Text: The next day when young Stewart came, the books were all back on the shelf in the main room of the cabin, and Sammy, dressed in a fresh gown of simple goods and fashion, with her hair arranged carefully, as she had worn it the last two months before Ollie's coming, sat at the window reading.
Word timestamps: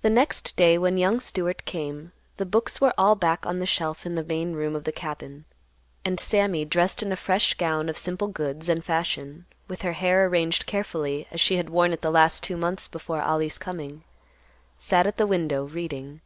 The 0.00 0.08
next 0.08 0.56
day 0.56 0.78
when 0.78 0.96
young 0.96 1.20
Stewart 1.20 1.66
came, 1.66 2.12
the 2.38 2.46
books 2.46 2.80
were 2.80 2.94
all 2.96 3.14
back 3.14 3.44
on 3.44 3.58
the 3.58 3.66
shelf 3.66 4.06
in 4.06 4.14
the 4.14 4.24
main 4.24 4.54
room 4.54 4.74
of 4.74 4.84
the 4.84 4.90
cabin, 4.90 5.44
and 6.02 6.18
Sammy, 6.18 6.64
dressed 6.64 7.02
in 7.02 7.12
a 7.12 7.16
fresh 7.16 7.52
gown 7.52 7.90
of 7.90 7.98
simple 7.98 8.28
goods 8.28 8.70
and 8.70 8.82
fashion, 8.82 9.44
with 9.68 9.82
her 9.82 9.92
hair 9.92 10.24
arranged 10.24 10.64
carefully, 10.64 11.26
as 11.30 11.42
she 11.42 11.56
had 11.58 11.68
worn 11.68 11.92
it 11.92 12.00
the 12.00 12.10
last 12.10 12.42
two 12.42 12.56
months 12.56 12.88
before 12.88 13.20
Ollie's 13.20 13.58
coming, 13.58 14.02
sat 14.78 15.06
at 15.06 15.18
the 15.18 15.26
window 15.26 15.64
reading. 15.66 16.22